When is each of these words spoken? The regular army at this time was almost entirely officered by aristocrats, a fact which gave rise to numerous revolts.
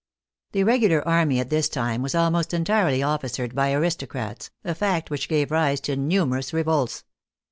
The 0.53 0.63
regular 0.63 1.07
army 1.07 1.39
at 1.39 1.51
this 1.51 1.69
time 1.69 2.01
was 2.01 2.15
almost 2.15 2.55
entirely 2.55 3.03
officered 3.03 3.53
by 3.53 3.71
aristocrats, 3.71 4.49
a 4.63 4.73
fact 4.73 5.11
which 5.11 5.29
gave 5.29 5.51
rise 5.51 5.79
to 5.81 5.95
numerous 5.95 6.53
revolts. 6.53 7.03